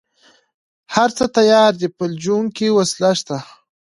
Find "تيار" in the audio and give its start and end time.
1.37-1.71